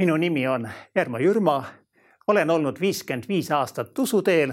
minu 0.00 0.16
nimi 0.16 0.48
on 0.48 0.68
Ermo 0.96 1.18
Jürma. 1.18 1.64
olen 2.26 2.50
olnud 2.50 2.80
viiskümmend 2.80 3.24
viis 3.28 3.50
aastat 3.50 3.98
usuteel, 3.98 4.52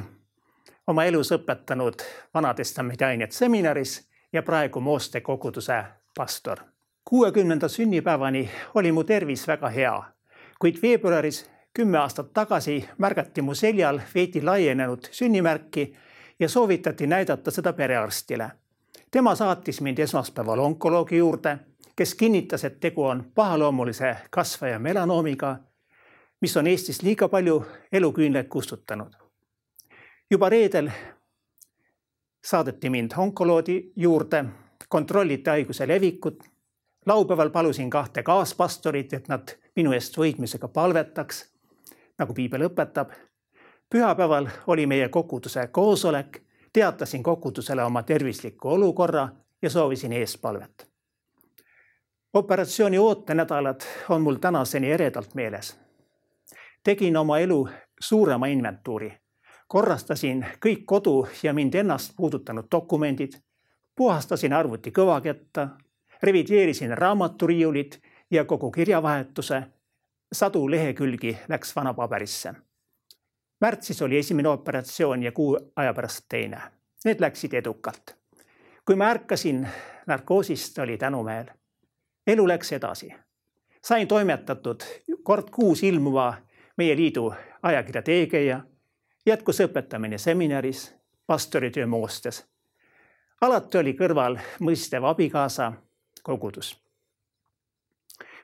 oma 0.88 1.04
elus 1.04 1.32
õpetanud 1.32 2.04
Vana-testamendi 2.34 3.06
ainet 3.06 3.32
seminaris 3.32 4.10
ja 4.34 4.44
praegu 4.44 4.80
Mooste 4.80 5.22
koguduse 5.22 5.84
pastor. 6.18 6.58
kuuekümnenda 7.06 7.68
sünnipäevani 7.68 8.50
oli 8.76 8.92
mu 8.92 9.04
tervis 9.04 9.48
väga 9.48 9.70
hea, 9.70 10.04
kuid 10.60 10.82
veebruaris 10.82 11.50
kümme 11.74 11.98
aastat 11.98 12.34
tagasi 12.34 12.90
märgati 12.98 13.42
mu 13.42 13.56
seljal 13.56 14.02
veidi 14.16 14.42
laienenud 14.42 15.08
sünnimärki 15.12 15.96
ja 16.40 16.50
soovitati 16.50 17.08
näidata 17.08 17.52
seda 17.52 17.74
perearstile. 17.74 18.52
tema 19.12 19.36
saatis 19.36 19.82
mind 19.82 19.98
esmaspäeval 19.98 20.60
onkoloogi 20.60 21.18
juurde 21.18 21.58
kes 21.98 22.16
kinnitas, 22.16 22.64
et 22.64 22.80
tegu 22.80 23.04
on 23.04 23.32
pahaloomulise 23.36 24.16
kasvaja 24.30 24.80
melanoomiga, 24.80 25.56
mis 26.42 26.58
on 26.58 26.68
Eestis 26.68 27.02
liiga 27.02 27.28
palju 27.28 27.66
eluküünlaid 27.92 28.48
kustutanud. 28.48 29.14
juba 30.32 30.50
reedel 30.50 30.90
saadeti 32.46 32.90
mind 32.90 33.12
onkoloogi 33.18 33.92
juurde, 33.96 34.46
kontrolliti 34.90 35.50
haiguse 35.50 35.88
levikut. 35.88 36.44
laupäeval 37.06 37.50
palusin 37.50 37.90
kahte 37.90 38.24
kaaspastorit, 38.24 39.14
et 39.14 39.28
nad 39.28 39.48
minu 39.76 39.92
eest 39.92 40.18
võitmisega 40.18 40.68
palvetaks, 40.68 41.46
nagu 42.18 42.34
piibel 42.34 42.62
õpetab. 42.62 43.10
pühapäeval 43.90 44.48
oli 44.68 44.86
meie 44.86 45.10
koguduse 45.10 45.68
koosolek, 45.68 46.44
teatasin 46.74 47.24
kogudusele 47.24 47.84
oma 47.84 48.04
tervisliku 48.04 48.70
olukorra 48.70 49.30
ja 49.62 49.70
soovisin 49.70 50.14
eespalvet 50.14 50.97
operatsiooni 52.38 52.98
ootenädalad 52.98 53.82
on 54.10 54.22
mul 54.22 54.36
tänaseni 54.36 54.92
eredalt 54.92 55.36
meeles. 55.36 55.80
tegin 56.84 57.18
oma 57.18 57.40
elu 57.40 57.70
suurema 58.00 58.46
inventuuri, 58.46 59.14
korrastasin 59.68 60.46
kõik 60.66 60.84
kodu 60.86 61.28
ja 61.44 61.54
mind 61.54 61.74
ennast 61.74 62.14
puudutanud 62.16 62.66
dokumendid, 62.72 63.34
puhastasin 63.96 64.54
arvuti 64.54 64.92
kõvaketta, 64.92 65.68
revideerisin 66.24 66.98
raamaturiiulid 66.98 67.92
ja 68.32 68.46
kogu 68.46 68.72
kirjavahetuse. 68.72 69.64
sadu 70.34 70.72
lehekülgi 70.72 71.38
läks 71.48 71.76
vana 71.76 71.94
paberisse. 71.94 72.54
märtsis 73.62 74.02
oli 74.02 74.18
esimene 74.18 74.50
operatsioon 74.50 75.24
ja 75.24 75.32
kuu 75.32 75.58
aja 75.76 75.94
pärast 75.94 76.26
teine. 76.30 76.62
Need 77.06 77.20
läksid 77.20 77.54
edukalt. 77.54 78.16
kui 78.86 78.96
ma 78.96 79.10
ärkasin 79.10 79.68
narkoosist, 80.08 80.78
oli 80.80 80.98
tänumeel 80.98 81.57
elu 82.28 82.48
läks 82.48 82.72
edasi. 82.72 83.14
sain 83.84 84.08
toimetatud 84.08 84.82
kord 85.24 85.50
kuus 85.50 85.84
ilmuva 85.84 86.34
meie 86.78 86.96
liidu 86.96 87.34
ajakirja 87.64 88.02
Teegeja, 88.02 88.62
jätkus 89.26 89.60
õpetamine 89.60 90.18
seminaris, 90.18 90.96
pastoritöö 91.28 91.88
moostes. 91.88 92.46
alati 93.42 93.78
oli 93.78 93.94
kõrval 93.94 94.40
mõistev 94.60 95.04
abikaasa, 95.04 95.74
kogudus. 96.24 96.84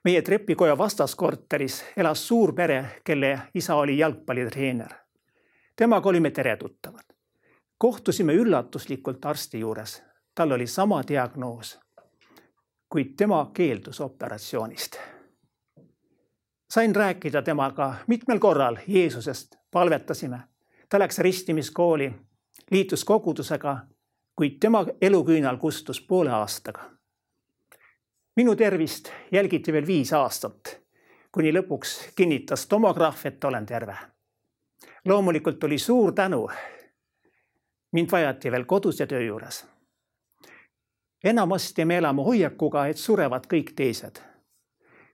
meie 0.03 0.21
trepikoja 0.21 0.77
vastaskorteris 0.77 1.83
elas 1.97 2.27
suur 2.27 2.53
pere, 2.55 2.85
kelle 3.03 3.39
isa 3.55 3.75
oli 3.75 3.97
jalgpallitreener. 3.97 4.93
temaga 5.75 6.09
olime 6.09 6.31
teretuttavad. 6.31 7.05
kohtusime 7.77 8.33
üllatuslikult 8.33 9.25
arsti 9.25 9.59
juures, 9.59 10.03
tal 10.35 10.51
oli 10.51 10.67
sama 10.67 11.03
diagnoos 11.07 11.82
kuid 12.93 13.05
tema 13.17 13.51
keeldus 13.53 14.01
operatsioonist. 14.01 14.95
sain 16.69 16.95
rääkida 16.95 17.41
temaga 17.41 17.95
mitmel 18.07 18.39
korral 18.39 18.77
Jeesusest, 18.87 19.55
palvetasime. 19.71 20.39
ta 20.89 20.99
läks 20.99 21.19
ristimiskooli, 21.19 22.13
liitus 22.71 23.05
kogudusega, 23.05 23.77
kuid 24.35 24.57
tema 24.59 24.85
eluküünal 25.01 25.57
kustus 25.57 26.01
poole 26.01 26.31
aastaga. 26.31 26.89
minu 28.35 28.55
tervist 28.55 29.09
jälgiti 29.31 29.73
veel 29.73 29.87
viis 29.87 30.13
aastat, 30.13 30.81
kuni 31.31 31.53
lõpuks 31.53 32.13
kinnitas 32.15 32.67
tomograaf, 32.67 33.25
et 33.25 33.43
olen 33.43 33.65
terve. 33.65 33.97
loomulikult 35.05 35.63
oli 35.63 35.77
suur 35.77 36.11
tänu. 36.11 36.49
mind 37.91 38.11
vajati 38.11 38.51
veel 38.51 38.65
kodus 38.65 38.99
ja 38.99 39.07
töö 39.07 39.21
juures 39.21 39.72
enamasti 41.23 41.85
me 41.85 41.97
elame 41.97 42.21
hoiakuga, 42.21 42.87
et 42.87 42.97
surevad 42.97 43.47
kõik 43.53 43.73
teised. 43.75 44.19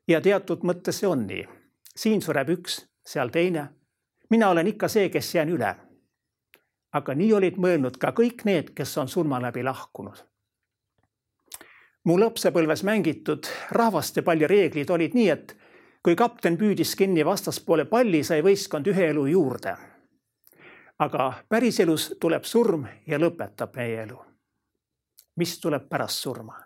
ja 0.07 0.21
teatud 0.21 0.63
mõttes 0.65 0.99
see 0.99 1.07
on 1.07 1.27
nii. 1.27 1.45
siin 1.95 2.21
sureb 2.21 2.49
üks, 2.49 2.85
seal 3.05 3.29
teine. 3.29 3.69
mina 4.29 4.49
olen 4.49 4.67
ikka 4.67 4.87
see, 4.87 5.09
kes 5.09 5.35
jään 5.35 5.49
üle. 5.49 5.75
aga 6.91 7.15
nii 7.15 7.33
olid 7.33 7.57
mõelnud 7.57 7.97
ka 7.97 8.11
kõik 8.11 8.45
need, 8.45 8.73
kes 8.75 8.97
on 8.97 9.07
surma 9.07 9.41
läbi 9.41 9.63
lahkunud. 9.63 10.25
mu 12.03 12.19
lapsepõlves 12.19 12.83
mängitud 12.83 13.45
rahvastepalli 13.71 14.47
reeglid 14.47 14.89
olid 14.89 15.13
nii, 15.13 15.29
et 15.29 15.57
kui 16.03 16.15
kapten 16.15 16.57
püüdis 16.57 16.95
kinni 16.95 17.25
vastaspoole 17.25 17.85
palli, 17.85 18.23
sai 18.23 18.41
võistkond 18.41 18.87
ühe 18.87 19.09
elu 19.09 19.25
juurde. 19.25 19.77
aga 20.99 21.33
päriselus 21.49 22.15
tuleb 22.19 22.43
surm 22.43 22.87
ja 23.07 23.19
lõpetab 23.19 23.75
meie 23.75 24.01
elu 24.03 24.28
mis 25.39 25.59
tuleb 25.59 25.89
pärast 25.89 26.19
surma. 26.19 26.59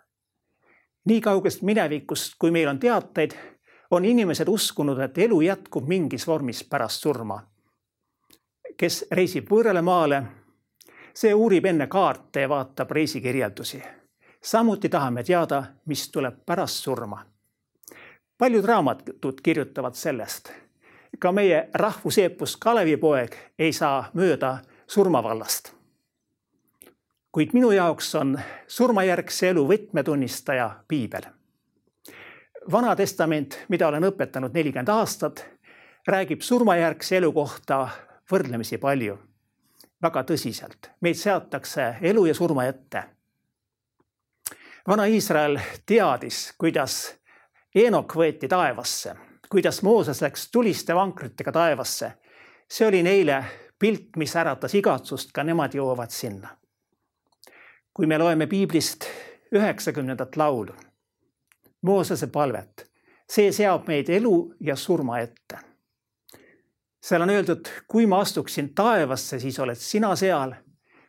nii 1.04 1.20
kaugest 1.20 1.62
minevikust, 1.62 2.32
kui 2.38 2.50
meil 2.50 2.68
on 2.68 2.78
teateid, 2.78 3.32
on 3.90 4.04
inimesed 4.04 4.48
uskunud, 4.48 4.98
et 4.98 5.18
elu 5.18 5.40
jätkub 5.40 5.86
mingis 5.88 6.26
vormis 6.26 6.64
pärast 6.64 7.02
surma. 7.02 7.42
kes 8.76 9.04
reisib 9.10 9.50
võõrale 9.50 9.82
maale, 9.82 10.22
see 11.14 11.34
uurib 11.34 11.68
enne 11.70 11.86
kaarte 11.86 12.40
ja 12.40 12.48
vaatab 12.48 12.90
reisikirjeldusi. 12.90 13.82
samuti 14.42 14.88
tahame 14.88 15.22
teada, 15.22 15.62
mis 15.86 16.10
tuleb 16.10 16.42
pärast 16.46 16.82
surma. 16.82 17.24
paljud 18.38 18.64
raamatud 18.64 19.40
kirjutavad 19.42 19.94
sellest. 19.94 20.52
ka 21.18 21.32
meie 21.32 21.68
rahvuseepus 21.74 22.56
Kalevipoeg 22.56 23.36
ei 23.58 23.72
saa 23.72 24.10
mööda 24.14 24.58
surmavallast 24.86 25.83
kuid 27.34 27.50
minu 27.52 27.70
jaoks 27.74 28.14
on 28.14 28.36
surmajärgse 28.66 29.48
elu 29.48 29.64
võtmetunnistaja 29.68 30.68
piibel. 30.88 31.22
vana 32.72 32.96
testament, 32.96 33.58
mida 33.68 33.88
olen 33.88 34.06
õpetanud 34.06 34.54
nelikümmend 34.54 34.88
aastat, 34.88 35.42
räägib 36.06 36.46
surmajärgse 36.46 37.16
elu 37.16 37.32
kohta 37.32 37.88
võrdlemisi 38.30 38.78
palju, 38.78 39.18
väga 40.02 40.22
tõsiselt. 40.22 40.90
meid 41.00 41.18
seatakse 41.18 41.96
elu 42.00 42.26
ja 42.26 42.34
surma 42.34 42.66
ette. 42.66 43.02
vana 44.86 45.04
Iisrael 45.04 45.58
teadis, 45.86 46.54
kuidas 46.58 47.16
Eenok 47.74 48.14
võeti 48.14 48.48
taevasse, 48.48 49.14
kuidas 49.50 49.82
Mooses 49.82 50.22
läks 50.22 50.50
tuliste 50.50 50.94
vankritega 50.94 51.52
taevasse. 51.52 52.12
see 52.68 52.86
oli 52.86 53.02
neile 53.02 53.44
pilt, 53.78 54.16
mis 54.16 54.36
äratas 54.36 54.74
igatsust, 54.74 55.32
ka 55.32 55.42
nemad 55.42 55.74
jõuavad 55.74 56.10
sinna 56.10 56.58
kui 57.94 58.06
me 58.06 58.18
loeme 58.18 58.46
piiblist 58.46 59.04
üheksakümnendat 59.54 60.36
laulu, 60.36 60.74
Moosese 61.82 62.26
palvet, 62.26 62.86
see 63.28 63.52
seab 63.52 63.86
meid 63.86 64.08
elu 64.08 64.54
ja 64.60 64.76
surma 64.76 65.18
ette. 65.20 65.58
seal 67.04 67.22
on 67.22 67.30
öeldud, 67.30 67.68
kui 67.88 68.06
ma 68.06 68.22
astuksin 68.24 68.72
taevasse, 68.74 69.38
siis 69.38 69.58
oled 69.60 69.76
sina 69.76 70.16
seal. 70.16 70.54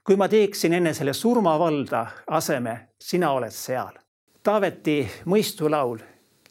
kui 0.03 0.15
ma 0.15 0.27
teeksin 0.29 0.73
enne 0.73 0.93
selle 0.93 1.13
surmavalda 1.13 2.05
aseme, 2.27 2.89
sina 3.01 3.31
oled 3.31 3.51
seal. 3.51 3.95
Taaveti 4.43 5.07
mõistulaul, 5.25 5.97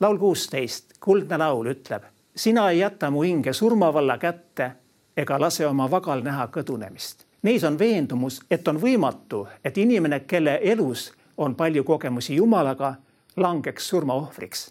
laul 0.00 0.18
kuusteist, 0.18 0.98
kuldne 1.00 1.38
laul 1.38 1.70
ütleb, 1.70 2.02
sina 2.36 2.70
ei 2.70 2.78
jäta 2.78 3.10
mu 3.10 3.22
hinge 3.22 3.52
surmavalla 3.52 4.18
kätte 4.18 4.72
ega 5.16 5.38
lase 5.40 5.66
oma 5.66 5.86
vagal 5.90 6.24
näha 6.26 6.48
kõdunemist 6.50 7.23
Neis 7.44 7.64
on 7.64 7.78
veendumus, 7.78 8.40
et 8.50 8.68
on 8.68 8.78
võimatu, 8.80 9.42
et 9.64 9.76
inimene, 9.78 10.20
kelle 10.20 10.54
elus 10.62 11.10
on 11.36 11.54
palju 11.54 11.84
kogemusi 11.84 12.36
Jumalaga, 12.36 12.94
langeks 13.36 13.88
surmaohvriks. 13.88 14.70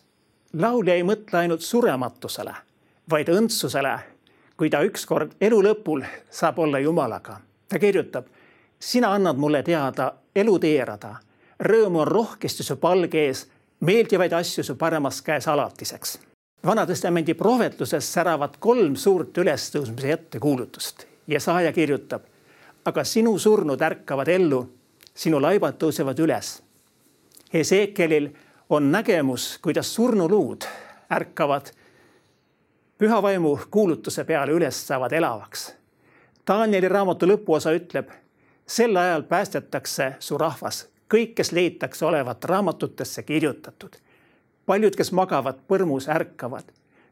laulja 0.53 0.93
ei 0.93 1.03
mõtle 1.03 1.37
ainult 1.37 1.61
surematusele, 1.61 2.53
vaid 3.09 3.29
õndsusele, 3.29 3.99
kui 4.57 4.69
ta 4.69 4.81
ükskord 4.81 5.35
elu 5.41 5.61
lõpul 5.63 6.01
saab 6.31 6.59
olla 6.59 6.79
Jumalaga. 6.79 7.37
ta 7.69 7.79
kirjutab, 7.79 8.25
sina 8.79 9.13
annad 9.13 9.37
mulle 9.37 9.63
teada 9.63 10.13
elu 10.35 10.59
teerada, 10.59 11.15
rõõmu 11.59 12.01
on 12.01 12.07
rohkesti 12.07 12.63
su 12.63 12.75
palge 12.75 13.25
ees, 13.25 13.47
meeldivaid 13.79 14.33
asju 14.33 14.63
su 14.63 14.75
paremas 14.75 15.21
käes 15.21 15.47
alatiseks. 15.47 16.19
Vana-testamendi 16.65 17.33
prohvetluses 17.33 18.13
säravad 18.13 18.57
kolm 18.59 18.95
suurt 18.95 19.37
ülestõusmise 19.37 20.11
ettekuulutust 20.11 21.05
ja 21.27 21.39
saaja 21.39 21.71
kirjutab 21.71 22.32
aga 22.85 23.03
sinu 23.03 23.37
surnud 23.39 23.81
ärkavad 23.81 24.27
ellu, 24.27 24.63
sinu 25.15 25.41
laibad 25.41 25.77
tõusevad 25.79 26.19
üles. 26.19 26.57
Hesekelil 27.53 28.29
on 28.69 28.91
nägemus, 28.91 29.59
kuidas 29.61 29.95
surnuluud 29.95 30.65
ärkavad 31.11 31.71
püha 32.97 33.21
vaimu 33.21 33.59
kuulutuse 33.71 34.23
peale 34.23 34.51
üles 34.51 34.87
saavad 34.87 35.11
elavaks. 35.11 35.73
Danieli 36.47 36.89
raamatu 36.89 37.27
lõpuosa 37.27 37.71
ütleb, 37.75 38.09
sel 38.67 38.95
ajal 38.95 39.23
päästetakse 39.27 40.15
su 40.19 40.37
rahvas, 40.37 40.85
kõik, 41.11 41.33
kes 41.35 41.51
leitakse 41.51 42.05
olevat 42.05 42.43
raamatutesse 42.43 43.23
kirjutatud. 43.23 43.95
paljud, 44.65 44.95
kes 44.95 45.11
magavad 45.11 45.59
põrmus, 45.67 46.07
ärkavad, 46.09 46.63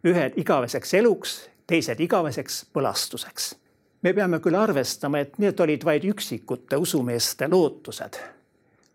ühed 0.04 0.34
igaveseks 0.40 0.94
eluks, 0.94 1.50
teised 1.68 2.00
igaveseks 2.00 2.66
põlastuseks. 2.74 3.56
Me 4.02 4.14
peame 4.14 4.40
küll 4.40 4.56
arvestama, 4.56 5.20
et 5.20 5.38
need 5.38 5.60
olid 5.60 5.86
vaid 5.86 6.06
üksikute 6.06 6.78
usumeeste 6.78 7.48
lootused. 7.50 8.18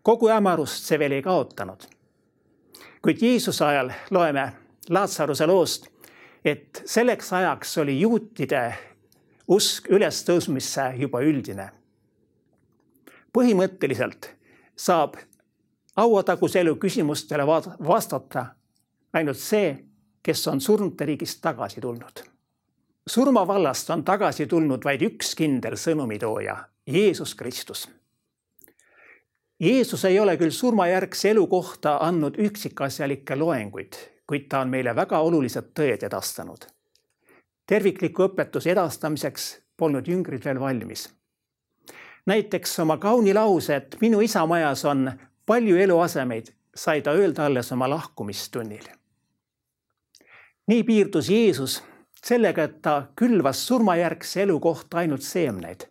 kogu 0.03 0.29
hämarust 0.29 0.85
see 0.85 0.99
veel 0.99 1.11
ei 1.11 1.21
kaotanud. 1.21 1.87
kuid 3.01 3.21
Jeesuse 3.21 3.65
ajal 3.65 3.91
loeme 4.11 4.53
Laatsaruse 4.89 5.45
loost, 5.47 5.87
et 6.45 6.83
selleks 6.85 7.33
ajaks 7.33 7.77
oli 7.77 7.99
juutide 7.99 8.73
usk 9.47 9.89
ülestõusmisse 9.89 10.93
juba 10.97 11.21
üldine. 11.21 11.69
põhimõtteliselt 13.33 14.29
saab 14.75 15.15
hauataguse 15.95 16.59
elu 16.59 16.75
küsimustele 16.75 17.45
vastata 17.87 18.45
ainult 19.13 19.37
see, 19.37 19.85
kes 20.23 20.47
on 20.47 20.61
surnute 20.61 21.05
riigist 21.05 21.41
tagasi 21.41 21.81
tulnud. 21.81 22.36
Surmavallast 23.07 23.89
on 23.89 24.03
tagasi 24.03 24.47
tulnud 24.47 24.83
vaid 24.83 25.01
üks 25.01 25.35
kindel 25.35 25.77
sõnumitooja, 25.79 26.57
Jeesus 26.87 27.35
Kristus. 27.35 27.87
Jeesus 29.59 30.05
ei 30.05 30.19
ole 30.19 30.37
küll 30.37 30.51
surmajärgse 30.51 31.31
elu 31.31 31.47
kohta 31.47 31.97
andnud 32.05 32.35
üksikasjalikke 32.37 33.35
loenguid 33.35 33.97
kuid 34.27 34.47
ta 34.49 34.59
on 34.59 34.69
meile 34.69 34.95
väga 34.95 35.19
olulised 35.19 35.71
tõed 35.79 36.03
edastanud. 36.03 36.67
tervikliku 37.67 38.23
õpetuse 38.23 38.71
edastamiseks 38.71 39.45
polnud 39.77 40.07
jüngrid 40.07 40.45
veel 40.45 40.59
valmis. 40.59 41.09
näiteks 42.25 42.79
oma 42.79 42.97
kauni 42.97 43.33
lause, 43.33 43.75
et 43.75 43.97
minu 44.01 44.21
isa 44.21 44.45
majas 44.45 44.85
on 44.85 45.11
palju 45.45 45.77
eluasemeid, 45.77 46.47
sai 46.75 47.01
ta 47.01 47.11
öelda 47.11 47.45
alles 47.45 47.71
oma 47.71 47.89
lahkumistunnil. 47.89 48.83
nii 50.67 50.83
piirdus 50.83 51.29
Jeesus 51.29 51.83
sellega, 52.27 52.63
et 52.63 52.81
ta 52.81 53.07
külvas 53.15 53.67
surmajärgse 53.67 54.41
elu 54.43 54.59
kohta 54.59 54.97
ainult 54.97 55.21
seemneid. 55.21 55.87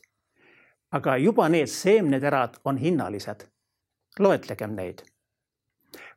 aga 0.93 1.17
juba 1.17 1.49
need 1.49 1.67
seemneterad 1.67 2.61
on 2.65 2.77
hinnalised. 2.79 3.47
loetlegem 4.19 4.75
neid 4.77 5.03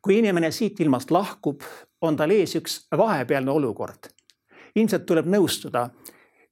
kui 0.02 0.18
inimene 0.18 0.50
siit 0.50 0.80
ilmast 0.80 1.10
lahkub, 1.10 1.62
on 2.00 2.16
tal 2.16 2.30
ees 2.30 2.54
üks 2.56 2.86
vahepealne 2.96 3.50
olukord. 3.50 4.08
ilmselt 4.76 5.06
tuleb 5.06 5.26
nõustuda, 5.26 5.88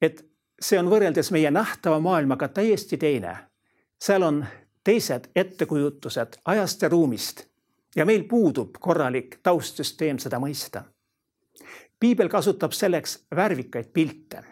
et 0.02 0.24
see 0.60 0.78
on 0.78 0.88
võrreldes 0.90 1.30
meie 1.30 1.50
nähtava 1.50 2.00
maailmaga 2.00 2.48
täiesti 2.48 2.96
teine. 2.96 3.36
seal 4.00 4.22
on 4.22 4.46
teised 4.84 5.30
ettekujutused 5.34 6.40
ajast 6.44 6.82
ja 6.82 6.88
ruumist 6.88 7.46
ja 7.96 8.04
meil 8.04 8.24
puudub 8.24 8.76
korralik 8.80 9.40
taustsüsteem 9.42 10.18
seda 10.18 10.38
mõista. 10.38 10.82
Piibel 12.00 12.28
kasutab 12.28 12.72
selleks 12.72 13.26
värvikaid 13.34 13.92
pilte. 13.92 14.44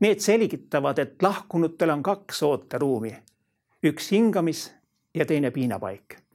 Need 0.00 0.20
selgitavad, 0.20 0.98
et 0.98 1.22
lahkunutel 1.22 1.90
on 1.90 2.02
kaks 2.02 2.42
ooteruumi, 2.42 3.14
üks 3.82 4.12
hingamis 4.12 4.68
ja 5.14 5.24
teine 5.26 5.50
piinapaik 5.50 6.26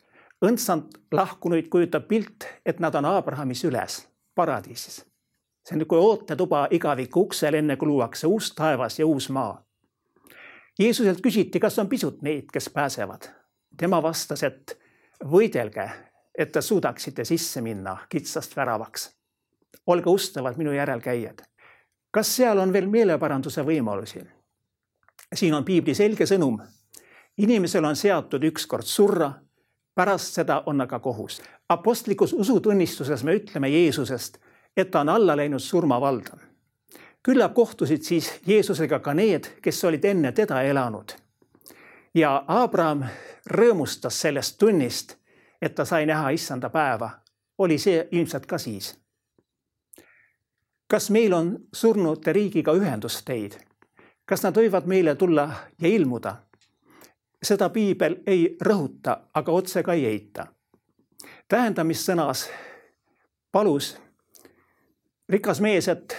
õndsalt 0.45 0.97
lahkunuid 1.11 1.69
kujutab 1.69 2.07
pilt, 2.07 2.47
et 2.65 2.79
nad 2.79 2.95
on 2.95 3.05
Abrahami 3.05 3.55
süles, 3.55 4.07
paradiisis. 4.35 5.05
see 5.65 5.75
on 5.75 5.83
nagu 5.83 5.95
ootetuba 5.95 6.67
igaviku 6.71 7.21
uksel, 7.27 7.53
enne 7.53 7.75
kui 7.77 7.87
luuakse 7.87 8.27
uus 8.27 8.53
taevas 8.55 8.99
ja 8.99 9.05
uus 9.05 9.29
maa. 9.29 9.61
Jeesuselt 10.79 11.21
küsiti, 11.21 11.59
kas 11.59 11.79
on 11.79 11.89
pisut 11.89 12.21
neid, 12.21 12.49
kes 12.53 12.69
pääsevad. 12.69 13.29
tema 13.77 14.01
vastas, 14.03 14.43
et 14.43 14.79
võidelge, 15.25 15.89
et 16.37 16.51
te 16.51 16.61
suudaksite 16.61 17.25
sisse 17.25 17.61
minna 17.61 17.97
kitsast 18.09 18.55
väravaks. 18.55 19.20
Olge 19.87 20.09
ustavad 20.09 20.57
minu 20.57 20.71
järelkäijad. 20.71 21.41
kas 22.11 22.35
seal 22.35 22.57
on 22.57 22.73
veel 22.73 22.87
meeleparanduse 22.87 23.61
võimalusi? 23.61 24.21
siin 25.35 25.53
on 25.53 25.65
piibli 25.65 25.93
selge 25.95 26.25
sõnum. 26.25 26.59
inimesel 27.37 27.85
on 27.85 27.95
seatud 27.95 28.43
ükskord 28.43 28.85
surra 28.85 29.33
pärast 29.95 30.33
seda 30.33 30.63
on 30.65 30.81
aga 30.81 30.99
kohus. 30.99 31.41
Apostlikus 31.69 32.33
usutunnistuses 32.33 33.23
me 33.23 33.35
ütleme 33.35 33.69
Jeesusest, 33.69 34.37
et 34.77 34.91
ta 34.91 34.99
on 34.99 35.09
alla 35.09 35.37
läinud 35.37 35.59
surmavalda. 35.59 36.37
küllap 37.23 37.53
kohtusid 37.53 38.01
siis 38.01 38.33
Jeesusega 38.47 38.99
ka 38.99 39.13
need, 39.13 39.43
kes 39.61 39.83
olid 39.83 40.05
enne 40.05 40.31
teda 40.31 40.61
elanud. 40.61 41.11
ja 42.13 42.43
Abraham 42.47 43.03
rõõmustas 43.47 44.21
sellest 44.21 44.57
tunnist, 44.57 45.15
et 45.61 45.75
ta 45.75 45.85
sai 45.85 46.05
näha 46.05 46.29
issanda 46.29 46.69
päeva. 46.69 47.09
oli 47.57 47.77
see 47.77 48.07
ilmselt 48.11 48.45
ka 48.45 48.57
siis. 48.57 49.00
Kas 50.91 51.09
meil 51.09 51.33
on 51.33 51.59
surnute 51.73 52.33
riigiga 52.33 52.73
ühendusteid? 52.75 53.53
kas 54.25 54.43
nad 54.43 54.57
võivad 54.57 54.89
meile 54.91 55.15
tulla 55.15 55.45
ja 55.79 55.87
ilmuda? 55.87 56.35
seda 57.43 57.69
piibel 57.69 58.17
ei 58.27 58.57
rõhuta, 58.61 59.15
aga 59.33 59.51
otse 59.51 59.83
ka 59.83 59.93
ei 59.93 60.05
eita. 60.05 60.47
tähendamissõnas 61.47 62.49
palus 63.51 63.95
rikas 65.29 65.61
mees, 65.61 65.87
et 65.87 66.17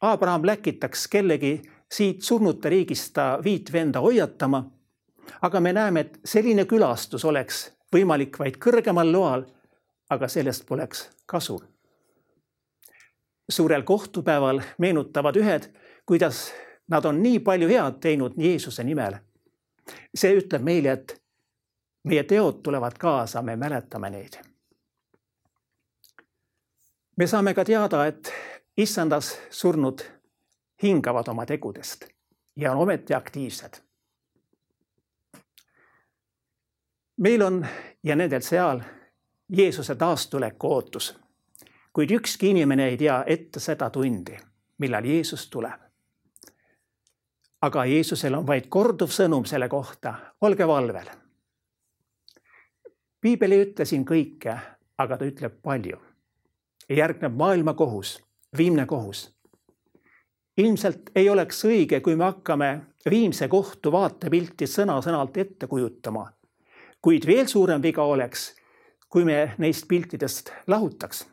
Abraham 0.00 0.46
läkitaks 0.46 1.06
kellegi 1.08 1.62
siit 1.92 2.22
surnute 2.22 2.68
riigist 2.68 3.14
ta 3.14 3.38
viit 3.44 3.72
venda 3.72 4.00
hoiatama. 4.00 4.64
aga 5.42 5.60
me 5.60 5.72
näeme, 5.72 6.00
et 6.00 6.20
selline 6.24 6.64
külastus 6.64 7.24
oleks 7.24 7.70
võimalik 7.94 8.38
vaid 8.38 8.58
kõrgemal 8.58 9.12
loal, 9.12 9.44
aga 10.10 10.28
sellest 10.28 10.66
poleks 10.66 11.10
kasu. 11.26 11.69
Suurel 13.50 13.82
kohtupäeval 13.82 14.62
meenutavad 14.78 15.36
ühed, 15.36 15.66
kuidas 16.06 16.52
nad 16.88 17.04
on 17.04 17.22
nii 17.22 17.38
palju 17.38 17.68
head 17.68 17.98
teinud 18.00 18.38
Jeesuse 18.38 18.84
nimel 18.84 19.18
see 20.14 20.36
ütleb 20.38 20.64
meile, 20.64 20.92
et 20.92 21.16
meie 22.04 22.24
teod 22.24 22.62
tulevad 22.62 22.96
kaasa, 22.98 23.42
me 23.42 23.56
mäletame 23.56 24.10
neid. 24.10 24.38
me 27.16 27.26
saame 27.26 27.54
ka 27.54 27.64
teada, 27.64 28.06
et 28.06 28.32
issandas 28.76 29.38
surnud 29.50 30.00
hingavad 30.82 31.28
oma 31.28 31.46
tegudest 31.46 32.06
ja 32.56 32.72
on 32.72 32.78
ometi 32.78 33.14
aktiivsed. 33.14 33.80
meil 37.16 37.42
on 37.42 37.66
ja 38.02 38.16
nendel 38.16 38.42
seal 38.42 38.80
Jeesuse 39.56 39.94
taastuleku 39.94 40.72
ootus, 40.74 41.18
kuid 41.92 42.10
ükski 42.10 42.50
inimene 42.50 42.88
ei 42.88 42.96
tea 42.96 43.24
ette 43.26 43.60
seda 43.60 43.90
tundi, 43.90 44.38
millal 44.78 45.04
Jeesus 45.04 45.48
tuleb 45.50 45.90
aga 47.60 47.84
Jeesusel 47.84 48.34
on 48.38 48.46
vaid 48.46 48.68
korduv 48.72 49.12
sõnum 49.12 49.44
selle 49.48 49.68
kohta, 49.68 50.14
olge 50.40 50.66
valvel. 50.66 51.10
piibel 53.20 53.52
ei 53.52 53.64
ütle 53.66 53.84
siin 53.84 54.04
kõike, 54.04 54.56
aga 54.98 55.16
ta 55.16 55.24
ütleb 55.24 55.60
palju. 55.62 55.98
järgneb 56.88 57.36
maailma 57.36 57.74
kohus, 57.74 58.18
viimne 58.56 58.86
kohus. 58.86 59.30
ilmselt 60.56 61.10
ei 61.14 61.28
oleks 61.28 61.64
õige, 61.64 62.00
kui 62.00 62.16
me 62.16 62.24
hakkame 62.24 62.80
viimse 63.10 63.48
kohtu 63.48 63.92
vaatepilti 63.92 64.66
sõna-sõnalt 64.66 65.36
ette 65.36 65.66
kujutama. 65.66 66.32
kuid 67.02 67.26
veel 67.26 67.46
suurem 67.46 67.82
viga 67.82 68.02
oleks, 68.02 68.54
kui 69.08 69.24
me 69.24 69.54
neist 69.58 69.88
piltidest 69.88 70.50
lahutaks. 70.66 71.26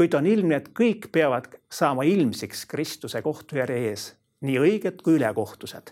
Kuid 0.00 0.14
on 0.16 0.24
ilmne, 0.26 0.56
et 0.56 0.68
kõik 0.72 1.10
peavad 1.12 1.58
saama 1.68 2.06
ilmsiks 2.08 2.62
Kristuse 2.66 3.20
kohtujärje 3.22 3.80
ees 3.88 4.04
nii 4.40 4.54
õiged 4.56 5.02
kui 5.04 5.18
ülekohtused. 5.18 5.90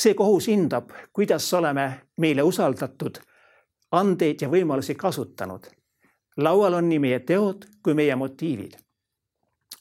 see 0.00 0.14
kohus 0.14 0.46
hindab, 0.48 0.88
kuidas 1.12 1.52
oleme 1.52 2.00
meile 2.16 2.42
usaldatud 2.42 3.18
andeid 3.92 4.40
ja 4.40 4.48
võimalusi 4.48 4.94
kasutanud. 4.94 5.66
laual 6.36 6.74
on 6.74 6.88
nii 6.88 6.98
meie 6.98 7.18
teod 7.18 7.66
kui 7.82 7.94
meie 7.94 8.16
motiivid. 8.16 8.72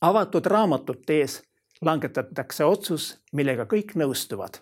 avatud 0.01 0.45
raamatute 0.45 1.13
ees 1.13 1.41
langetatakse 1.81 2.65
otsus, 2.65 3.17
millega 3.31 3.63
kõik 3.63 3.95
nõustuvad. 3.95 4.59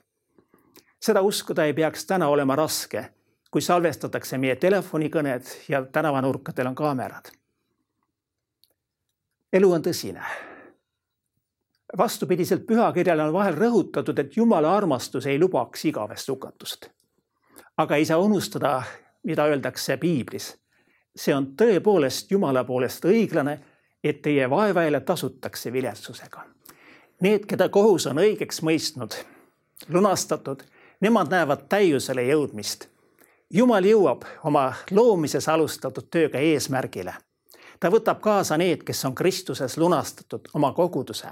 seda 1.02 1.22
uskuda 1.22 1.66
ei 1.66 1.74
peaks 1.74 2.06
täna 2.06 2.28
olema 2.28 2.56
raske, 2.56 3.10
kui 3.52 3.62
salvestatakse 3.62 4.38
meie 4.38 4.56
telefonikõned 4.56 5.44
ja 5.70 5.86
tänavanurkadel 5.86 6.68
on 6.68 6.76
kaamerad. 6.76 7.37
Elu 9.54 9.72
on 9.72 9.82
tõsine 9.82 10.26
vastupidiselt 11.98 12.66
pühakirjale 12.68 13.24
on 13.24 13.34
vahel 13.34 13.56
rõhutatud, 13.56 14.20
et 14.20 14.38
Jumala 14.38 14.74
armastus 14.76 15.26
ei 15.26 15.40
lubaks 15.40 15.86
igavest 15.86 16.30
hukatust. 16.30 16.90
aga 17.78 17.96
ei 17.96 18.06
saa 18.06 18.18
unustada, 18.18 18.84
mida 19.24 19.46
öeldakse 19.46 19.98
piiblis. 19.98 20.58
see 21.16 21.36
on 21.36 21.54
tõepoolest 21.58 22.32
Jumala 22.32 22.64
poolest 22.64 23.06
õiglane 23.06 23.60
et 24.04 24.22
teie 24.22 24.50
vaevaile 24.50 25.00
tasutakse 25.00 25.74
viletsusega. 25.74 26.44
Need, 27.22 27.46
keda 27.50 27.70
kohus 27.70 28.06
on 28.08 28.20
õigeks 28.22 28.62
mõistnud, 28.62 29.16
lunastatud, 29.90 30.62
nemad 31.02 31.32
näevad 31.34 31.68
täiusele 31.70 32.28
jõudmist. 32.30 32.88
jumal 33.54 33.84
jõuab 33.84 34.26
oma 34.44 34.74
loomises 34.92 35.50
alustatud 35.50 36.10
tööga 36.12 36.40
eesmärgile. 36.40 37.14
Ta 37.80 37.90
võtab 37.90 38.20
kaasa 38.20 38.58
need, 38.58 38.84
kes 38.84 39.06
on 39.06 39.16
Kristuses 39.16 39.78
lunastatud 39.78 40.50
oma 40.54 40.74
koguduse. 40.74 41.28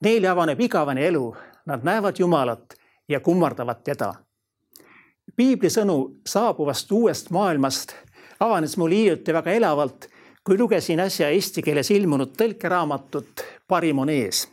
Neile 0.00 0.28
avaneb 0.28 0.60
igavene 0.60 1.06
elu, 1.06 1.36
nad 1.66 1.84
näevad 1.84 2.18
Jumalat 2.18 2.74
ja 3.08 3.20
kummardavad 3.20 3.82
teda. 3.84 4.14
piibli 5.36 5.70
sõnu 5.70 6.20
saabuvast 6.26 6.92
uuest 6.92 7.30
maailmast 7.30 7.94
avanes 8.40 8.76
mul 8.76 8.90
hiljuti 8.90 9.32
väga 9.32 9.50
elavalt 9.50 10.08
kui 10.44 10.58
lugesin 10.58 11.00
äsja 11.00 11.30
eesti 11.32 11.62
keeles 11.62 11.90
ilmunud 11.90 12.34
tõlkeraamatut 12.36 13.44
Parim 13.68 13.98
on 13.98 14.10
ees. 14.12 14.48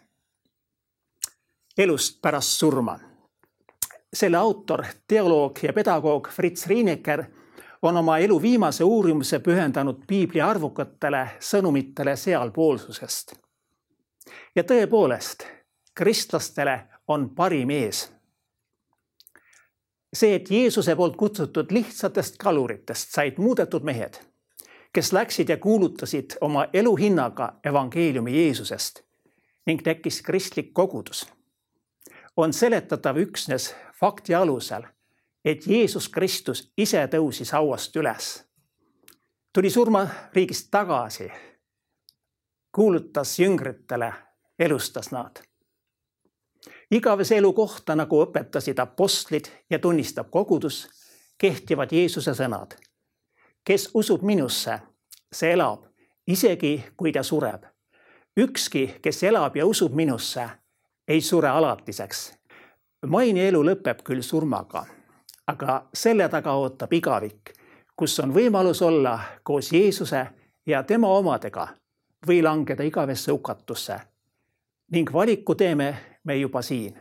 elust 1.78 2.22
pärast 2.22 2.58
surma. 2.60 3.00
selle 4.14 4.38
autor, 4.38 4.84
teoloog 5.08 5.60
ja 5.64 5.74
pedagoog 5.74 6.28
Fritz 6.30 6.68
Riineker 6.68 7.24
on 7.82 7.98
oma 7.98 8.18
elu 8.18 8.42
viimase 8.42 8.84
uurimuse 8.84 9.40
pühendanud 9.40 10.04
piibli 10.08 10.42
arvukatele 10.42 11.28
sõnumitele 11.40 12.16
sealpoolsusest. 12.16 13.34
ja 14.56 14.64
tõepoolest, 14.64 15.46
kristlastele 15.96 16.80
on 17.08 17.30
parim 17.36 17.70
ees. 17.70 18.12
see, 20.14 20.36
et 20.36 20.52
Jeesuse 20.52 20.96
poolt 20.96 21.16
kutsutud 21.16 21.72
lihtsatest 21.72 22.38
kaluritest 22.38 23.12
said 23.12 23.38
muudetud 23.38 23.84
mehed 23.84 24.32
kes 24.94 25.14
läksid 25.14 25.50
ja 25.50 25.58
kuulutasid 25.58 26.32
oma 26.42 26.66
elu 26.74 26.96
hinnaga 26.96 27.54
evangeeliumi 27.66 28.36
Jeesusest 28.44 29.02
ning 29.66 29.82
tekkis 29.84 30.22
kristlik 30.22 30.74
kogudus. 30.74 31.28
on 32.38 32.54
seletatav 32.54 33.18
üksnes 33.18 33.76
fakti 34.00 34.36
alusel, 34.36 34.84
et 35.46 35.68
Jeesus 35.68 36.10
Kristus 36.10 36.72
ise 36.78 37.06
tõusis 37.08 37.52
hauast 37.52 37.96
üles, 37.96 38.34
tuli 39.54 39.70
surmariigist 39.70 40.68
tagasi, 40.72 41.32
kuulutas 42.72 43.40
jüngritele, 43.40 44.14
elustas 44.60 45.12
nad 45.12 45.42
igavese 46.92 47.38
elu 47.40 47.54
kohta, 47.54 47.96
nagu 47.96 48.18
õpetasid 48.26 48.80
apostlid 48.84 49.48
ja 49.70 49.80
tunnistab 49.80 50.28
kogudus, 50.30 50.84
kehtivad 51.40 51.94
Jeesuse 51.96 52.34
sõnad 52.36 52.76
kes 53.64 53.90
usub 53.94 54.22
minusse, 54.22 54.80
see 55.34 55.54
elab, 55.54 55.86
isegi 56.28 56.84
kui 56.98 57.12
ta 57.12 57.24
sureb. 57.24 57.64
ükski, 58.38 59.00
kes 59.02 59.24
elab 59.24 59.56
ja 59.56 59.66
usub 59.66 59.94
minusse, 59.94 60.50
ei 61.08 61.22
sure 61.22 61.50
alatiseks. 61.50 62.34
maine 63.08 63.48
elu 63.48 63.64
lõpeb 63.64 64.04
küll 64.04 64.22
surmaga, 64.22 64.86
aga 65.48 65.90
selle 65.94 66.30
taga 66.30 66.54
ootab 66.54 66.94
igavik, 66.94 67.54
kus 67.96 68.20
on 68.20 68.34
võimalus 68.34 68.82
olla 68.82 69.20
koos 69.44 69.72
Jeesuse 69.74 70.26
ja 70.66 70.84
tema 70.84 71.08
omadega 71.08 71.68
või 72.28 72.44
langeda 72.44 72.84
igavesse 72.84 73.32
hukatusse. 73.32 74.00
ning 74.92 75.14
valiku 75.14 75.56
teeme 75.56 76.20
me 76.24 76.36
juba 76.38 76.62
siin. 76.62 77.00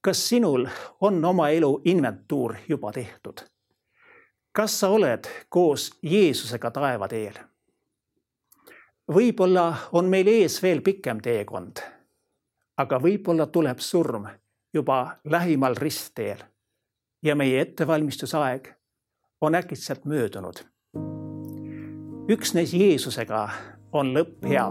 kas 0.00 0.28
sinul 0.28 0.68
on 1.00 1.24
oma 1.24 1.48
elu 1.48 1.80
inventuur 1.84 2.56
juba 2.68 2.92
tehtud? 2.92 3.40
kas 4.52 4.80
sa 4.80 4.88
oled 4.88 5.28
koos 5.48 5.90
Jeesusega 6.02 6.70
taevateel? 6.70 7.34
võib-olla 9.14 9.74
on 9.92 10.04
meil 10.04 10.26
ees 10.26 10.62
veel 10.62 10.80
pikem 10.82 11.20
teekond, 11.20 11.80
aga 12.76 12.98
võib-olla 12.98 13.46
tuleb 13.46 13.78
surm 13.78 14.26
juba 14.74 15.16
lähimal 15.24 15.74
ristteel 15.78 16.38
ja 17.22 17.36
meie 17.36 17.60
ettevalmistusaeg 17.60 18.68
on 19.40 19.54
äkitselt 19.54 20.04
möödunud. 20.04 20.54
üksnes 22.28 22.74
Jeesusega 22.74 23.48
on 23.92 24.14
lõpp 24.14 24.46
hea 24.48 24.70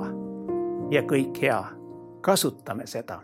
ja 0.91 1.01
kõik 1.01 1.41
hea. 1.41 1.63
kasutame 2.21 2.87
seda 2.87 3.21